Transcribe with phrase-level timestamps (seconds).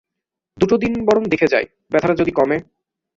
[0.57, 2.57] দুটো দিন বরং দেখে যাই, ব্যথাটা যদি কমে।